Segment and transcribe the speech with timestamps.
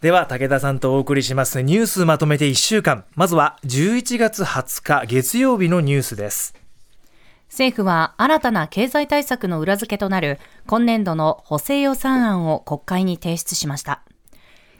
[0.00, 3.04] では武田さんとお送りしますニュースまとめて1週間。
[3.16, 6.54] まずは11月20日月曜日のニュースです。
[7.48, 14.02] 政府は新たな経済対策の裏付けとなる今年度の補正予算案を国会に提出しました。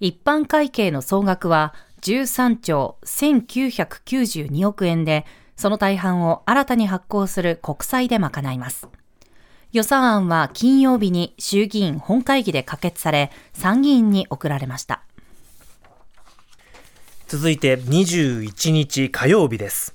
[0.00, 5.26] 一般会計の総額は13兆1992億円で
[5.56, 8.88] その大半を新たに発行する国債で賄います。
[9.72, 15.02] 予算案は金曜日に衆議院本会議で可決され、参議院に送られました。
[17.26, 19.94] 続いて21日火曜日です。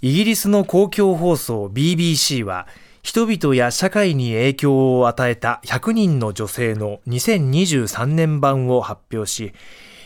[0.00, 2.68] イギリスの公共放送 BBC は、
[3.02, 9.52] 人々や社会に影響を与えた100人の女性の2023年版を発表し、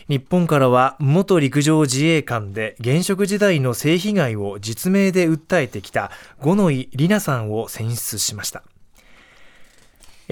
[0.09, 6.09] 日本からは元陸上自衛官で現職時代の性被害を実名で訴えてきた
[6.41, 8.63] 五ノ井里奈さんを選出しました。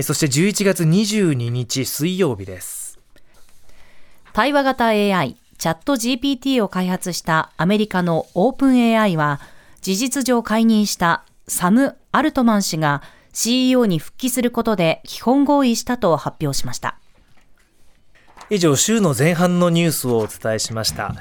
[0.02, 2.98] そして11月22日水曜日です。
[4.34, 9.40] 対話型 AI チャット GPT を開発したアメリカのオープン AI は
[9.82, 16.98] 事実上解任したサム・アルトマン氏が CEO に復帰することで基本合意したと発表しました。
[18.50, 21.16] 以上週の前半のニュースをお伝えしました。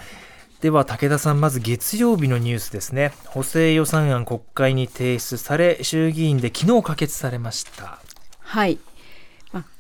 [0.61, 3.13] では武田さんまず月曜日のニュースですね。
[3.25, 7.99] 補正予算案国会に提出され衆議院で昨日可決されました。
[8.39, 8.79] はい。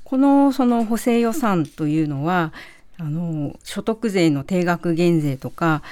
[0.02, 2.52] このその補正予算というのは
[2.98, 5.82] あの所得税の定額減税とか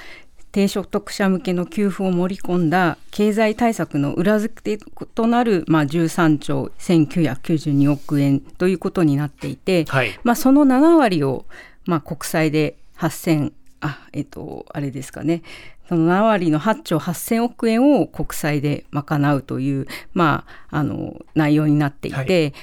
[0.55, 11.43] 低所得者向けの給付を盛り込んだ経済対策の裏付けとなる、まあ、13兆1992億円ということになっていて、はい、まあ、その7割を、
[11.83, 15.43] まあ、国債で8000あえっとあれですかね。
[15.89, 22.53] その7割の8兆8000億円を国債で賄うという、まあ、あの内容になっていて、はい、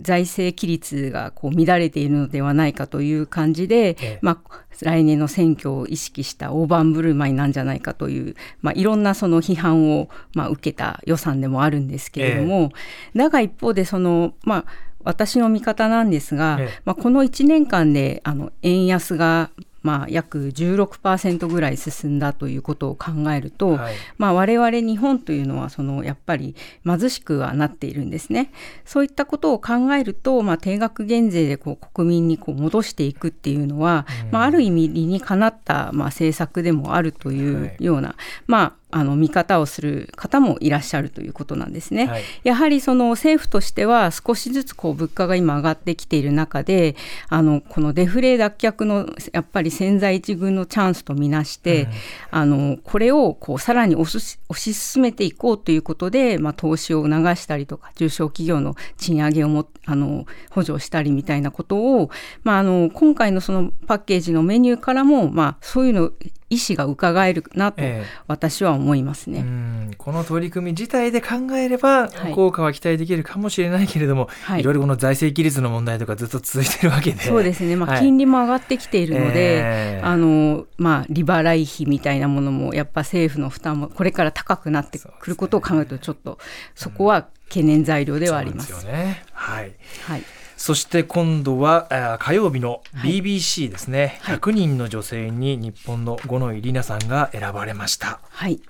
[0.00, 12.72] 財政規律がこう乱れているのではないかという感じで、ええ、まあ、来年の選挙を意識した大盤振る舞いなんじゃないかという、まあ、いろんなその批判を、まあ、受けた予算でもあるんですけれども、
[13.14, 14.64] え、だが一方でその、まあ、
[15.04, 19.50] 私の見方なんですが、まあ、この1年間であの円安が
[19.86, 23.94] まあ、約16%ぐらい進んだということを考えると、はい。
[24.18, 28.50] まあ、我々日本というのはそのやっぱり貧しくはなっているんですね。
[28.84, 38.16] そういったことを考えると、まあ、定額減税でこう国民にこう戻していくっていうのは、うん、まあ、ある意味理にかなった、まあ、政策でもあるというような、はい、
[38.48, 42.06] まああの見方をする方もいらっしゃるということなんですね。
[42.06, 46.94] はい、やはりその政府としては少しずつこう物価が今上がってきている中で
[47.28, 51.88] あのこのデフレ脱却のやっぱり千載一遇のチャンスとみなして、うん、
[52.30, 62.10] あのこれをこうさらに推し推し進めていこうということで、まあ、投資を促したりとか中小企業の賃上げをもあの補助したりみたいなことを、
[62.44, 66.12] まあ、あの今回のそのパッケージのメニューからも、まあ、そういうの
[66.48, 67.82] 意思が伺えるなと
[68.28, 77.20] 私は思いますね、えー、この取り組み自体で考えれば効果は期待できるかもしれないけれども、はい、いろいろこの財政規律の問題とかずっと続いてるわけで。
[77.20, 86.38] そうですね、まあ、金利も上がってきているので、えー、あのまあ、利払い費みたいなものもやっぱ政府の負担もこれから高くなってくることを考えるとちょっと
[86.74, 88.80] そこは懸念材料ではあります。
[88.80, 89.74] すね、はい、
[90.04, 90.22] はい
[90.56, 98.20] そして今度は火曜日の BBC ですね、はい、100人の女性に日本の五ノ井里奈さんが選ばれました。
[98.30, 98.60] はい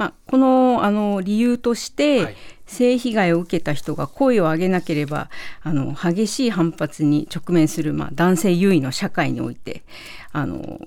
[0.00, 5.28] まあ、このあの理由として、はい、性被害を受けた人が声を上げなければ
[5.62, 9.82] あの激しい反発に直面する、まあ、男性優位の社会において
[10.32, 10.80] あの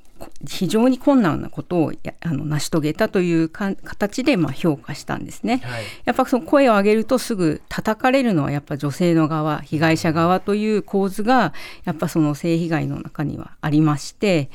[0.47, 1.91] 非常に困難なことを
[2.21, 5.61] あの成し遂げたという形でまあ評価したんですね。
[5.63, 11.53] はい、やっぱその声を上げるとすぐ叩かれるのはやっぱ女性の側被害者側という構図が
[11.83, 14.49] やっぱその性被害の中にはありまして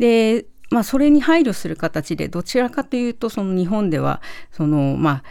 [0.00, 4.22] でまあ、それに配慮する形でどちらかというとその日本では
[4.52, 5.24] そのまあ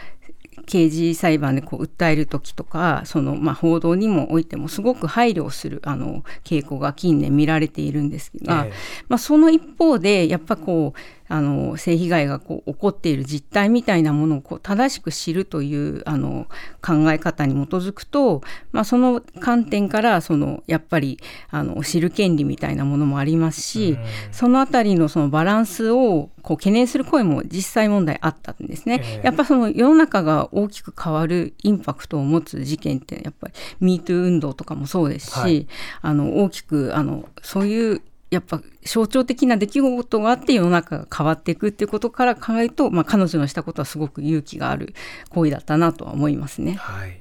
[0.66, 8.72] 刑事裁判でこう訴える時とかその、まあ、報道にもおいてもすごく配慮をするあの傾向が近年見られているんですが、えー、
[9.08, 10.98] まあ、その一方でやっぱこう
[11.30, 16.48] あの性被害がこう起こっている実態みたいなものをこう正しく知るというあの
[16.82, 18.42] 考え方に基づくと、
[18.72, 23.96] まあ、その観点からそのやっぱりあの知る権利みたいなものもありますし、
[24.32, 29.00] そのあたりのそのバランスをこう懸念する声も実際問題あったんですね。
[29.04, 35.68] えー、やっぱその世の中が大きく変わるインパクトを持つ事件ってやっぱり MeToo 運動とかもそうですし、はい、
[36.02, 44.94] あの大きくあのそういうやっぱ象徴的な出来事があって世の中が変わっていくっていうことから考えると、まあ、彼女のしたことはすごく勇気がある
[45.30, 46.74] 行為だったなとは思いますね。
[46.74, 47.20] はい。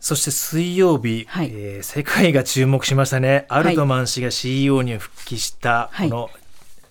[0.00, 1.50] そして水曜日、はい。
[1.52, 3.46] えー世界が注目しましたね。
[3.48, 6.10] アルトマン氏が CEO に復帰した、はい。
[6.10, 6.30] この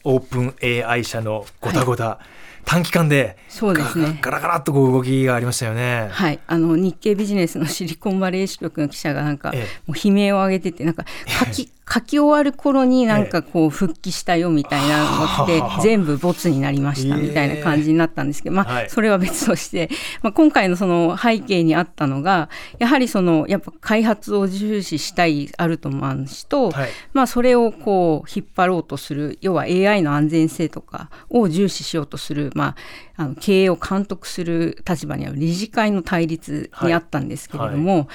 [0.03, 2.19] オープン AI 社のごたごた、
[2.67, 4.19] 短期間でそうですね。
[4.21, 6.09] ガラガラっとこう動きがありましたよね。
[6.11, 9.81] はい、あの日経ビジネスの シリコンバレー支局の記者がなんか、ええ。
[9.87, 11.05] もう悲鳴を上げててなんか
[11.39, 17.21] 書き書き終わる頃になんかこう復帰したよみたいなのが来て、はあ全部ボツになりましたええ。
[17.21, 18.89] みたいな感じになったんですけど、まあ、はい。
[18.89, 19.89] それは別として、
[20.21, 26.89] まあ、今回のその背景にあったのがやはりそのやっぱ開発を重視したいアルトマン氏と、はい。
[27.13, 32.75] まあ、それをこう引っ張ろうとする要は AI の安全性とかを重視しようとする、ま
[33.15, 38.09] あ、あの経営を監督する立場にある理事会の対立にあったんですけれども、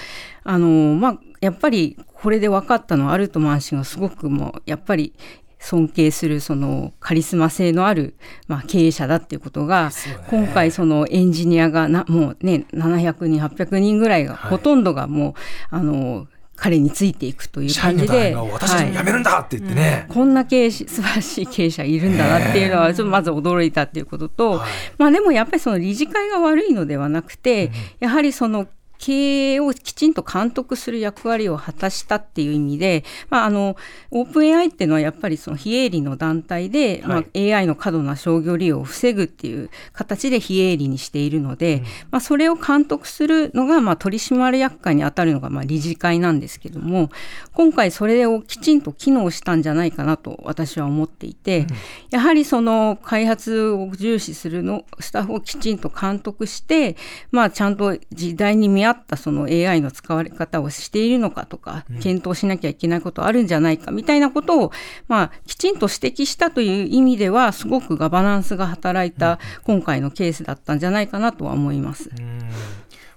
[0.44, 5.14] あのまあ、やっぱりこれで分かったのはアルトマン氏がすごくもうやっぱり
[5.62, 8.16] 尊敬するそのカリスマ性のある、
[8.48, 9.94] まあ、経営者だっていうことが、ね。
[10.28, 14.50] 今回そのエンジニアがなもうね700人800人ぐらいが、はい。
[14.50, 15.34] ほとんどがもう
[15.70, 16.26] あの
[16.62, 18.36] 彼についていくという感じで。
[18.36, 20.06] 私たちも辞めるんだって言ってね。
[20.08, 28.68] こんな経営者素晴らしい経営者いるんだなっていうのはちょっとまず驚いたっていうことと、はいまあでもやっぱりその理事会が悪いのではなくて、やはりその
[29.02, 33.76] 経営をきちんと監督する役割を果たしたっていう意味で、まあ、あの
[34.12, 41.82] オープン AI っていうのはやっぱりその非営利の団体で、まあ、AI の過度な商業利用を防ぐっていう形で非営利にしているので、
[42.12, 47.10] まあ、それを監督するのが、まあ、取締役会に当たるのが、まあ、理事会なんですけども
[47.54, 51.66] 今回それをきちんと機能したんじゃないかなと私は思っていて、
[52.10, 56.96] やはりその開発を重視するのスタッフをきちんと監督して、
[57.32, 64.72] まあ、ちゃんと時代に見合ったその AI の使われ方をしているのかとか、検討しなきゃいけないことあるんじゃないかみたいなことを、
[65.08, 72.10] まあ、きちんと指摘したという意味ではすごくガバナンスが働いた今回のケースだったんじゃないかなとは思います。
[72.16, 72.50] うん。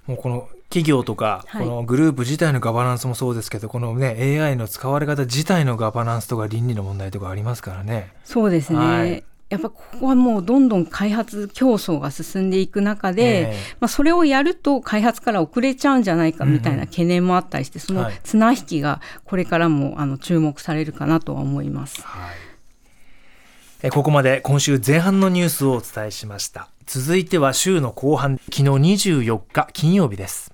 [0.07, 1.65] もうこの企業とか、はい。
[1.65, 8.11] このグループ自体のガバナンスもそうですけどこのね AI の使われ方自体のガバナンスとか倫理の問題とかありますからね。
[8.23, 13.55] そうですね、はいやっぱここはもうどんどん開発競争が進んでいく中で、ええ。
[13.79, 18.19] まあ、それをやると開発から遅れちゃうんじゃないかみたいな懸念もあったりして、そのはい。
[18.23, 22.01] 綱引きがこれからもあの注目されるかなとは思います。
[22.01, 22.35] はい。
[23.83, 26.69] えここまで今週前半のニュースをお伝えしました。
[26.87, 30.53] 続いては週の後半昨日24日金曜日です。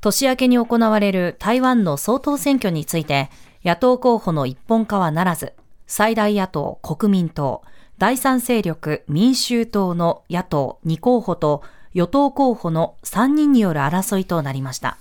[0.00, 3.28] 年明けに行われる台湾の総統選挙について、
[3.62, 5.52] 野党候補の一本化はならず、
[5.90, 7.62] 最大野党国民党、
[7.98, 11.64] 第三勢力民衆党の野党2候補と
[11.94, 14.98] 与党候補の3人による争いとなりました。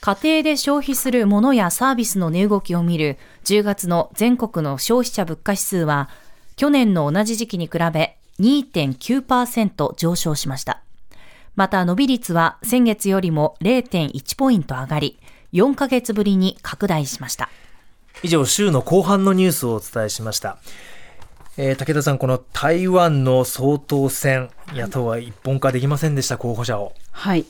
[0.00, 6.10] 家庭で消費する物やサービスの値動きを見る10月の全国の消費者物価指数は、
[6.56, 10.82] 去年の同じ時期に比べ2.9%上昇しました。
[11.54, 15.20] また伸び率は先月よりも0.1ポイント上がり、
[15.52, 17.48] 4ヶ月ぶりに拡大しました。
[18.26, 20.58] 以上週の後半のニュースをお伝えしました、
[21.56, 26.92] えー武田さんこの台湾の総統選野党は一本化できませんでした候補者を。
[27.12, 27.46] はい。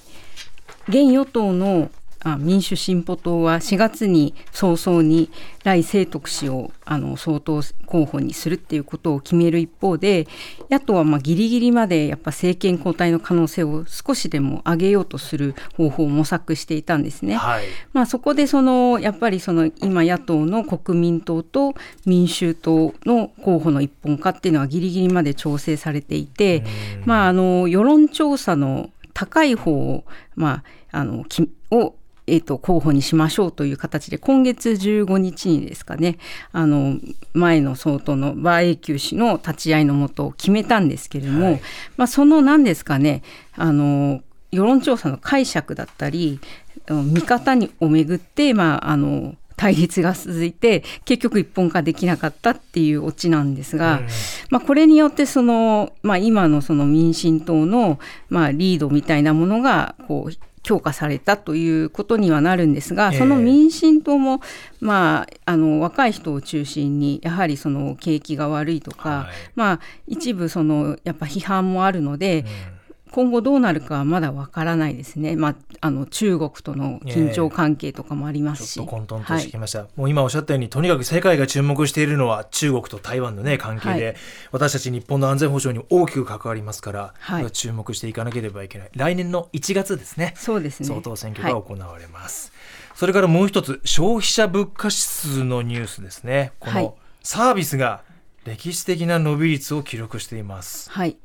[0.86, 1.90] 現与党の
[2.20, 5.30] あ民主進歩党は4月に早々に
[5.64, 10.26] 来清徳氏をあの総統候補にするっていうことを決める一方で
[10.70, 17.36] 野党はまあギリギリまでやっぱ政権交代の可能性を少しでも上げようとする方法を模索していたんですね。
[17.36, 26.64] はいまあ、そこでそのやっぱりその今野党の国民党と民衆党の候補の一本化っていうのはギリギリまで調整されていて、
[27.04, 30.04] まあ、あの世論調査の高い方を,、
[30.34, 31.94] まあ、あのきを
[32.26, 36.18] えー、と候補にしましょうという形で今月15日にですかね
[36.52, 36.98] あの
[37.34, 41.60] 前の総統の馬英九氏の立ち会いのもと決めたんですけれども、はい。
[41.96, 43.22] まあ、その何ですかね
[43.54, 46.40] あの世論調査の解釈だったり
[46.88, 54.06] うん見方にをめぐって、まあ、あの対立が続いて結局一本化できなかったっていうオチなんですが、うん。
[54.50, 60.32] まあ、これによってその、まあ、今のその民進党の、まあ、リードみたいなものがこう
[60.66, 63.18] 強化されたということにはなるんですが、ええ。
[63.20, 64.40] その民進党も、
[64.80, 69.26] まあ、あの若い人を中心にやはりその景気が悪いとか、はい。
[69.54, 72.75] まあ、一部そのやっぱ批判もあるので、うん
[73.16, 78.74] 今後どうなるかはまだわからないですね、まあ、あの中国との緊張関係とかもありますし。
[78.74, 84.16] ちょっと混沌としてきました、もう今おっしゃったようにとにかく世界が注目しているのは中国と台湾のね関係で、はい。
[84.52, 87.50] 私たち日本の安全保障に大きく関わりますから、はい。
[87.50, 88.90] 注目していかなければいけない。
[88.94, 90.34] 来年の1月ですね。
[90.36, 90.86] そうですね。
[90.86, 92.52] 総統選挙が行われます、
[92.94, 96.52] それからもう一つ消費者物価指数のニュースですね。
[96.60, 96.82] こはい。
[96.82, 98.02] のサービスが
[98.44, 101.16] 歴史的な伸び率を記録しています、はい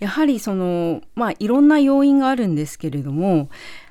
[0.00, 3.48] やはりそのまあいろんな要因があるんですけれども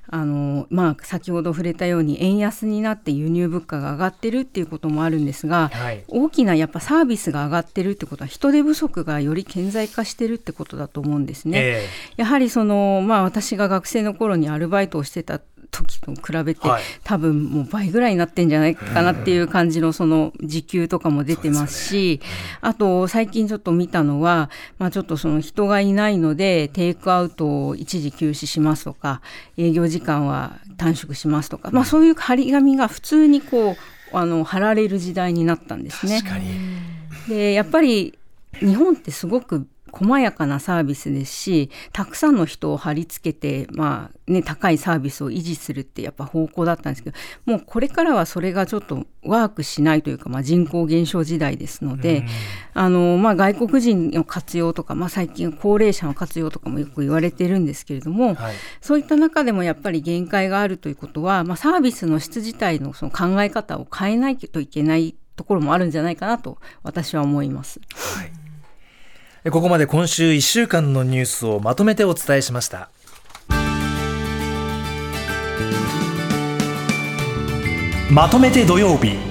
[0.09, 11.59] あのまあ、先ほど触れたように円安になって輸入物価が上がってるっていうこともあるんですが、はい、大きなやっぱサービスが上がってるってことは人手不足がより顕在化してるってことだと思うんですね。
[11.59, 22.27] えー、やはりその、まあ、私が学生の頃にアルバイトをしてた時と比べて、はい、多分もう倍ぐらいになってんじゃないかなっていう感じのその時給とかも出てますし、ね、
[22.61, 29.21] あと最近ちょっと見たのは、まあ、ちょっとその人がいないのでテイクアウトを一時休止しますとか
[29.57, 33.75] 営業時間は短縮しますとか、まあ、そういう張り紙が普通にこう
[34.13, 36.21] あの貼られる時代になったんですね。
[37.27, 38.17] でやっぱり
[38.59, 52.25] 日本ってすごく細やかなサービスですしたくさんの人を貼り付けて、まあね、高いサービスを維持するってやっぱ方向だったんですけどもうこれからはそれがちょっとワークしないというか、まあ、人口減少時代ですので、
[52.73, 67.79] あのまあ、外国人の活用とか、まあ、最近高齢者の活用とかもよく言われてるんですけれども、はい、そういった中でもやっぱり限界があるということは、まあ、サービスの質自体のその考え方を変えないといけないところもあるんじゃないかなと私は思います。
[67.93, 68.31] はい
[69.51, 72.89] ここまで今週1週間のニュースをまとめてお伝えしました。
[78.11, 79.26] まとめて土曜日。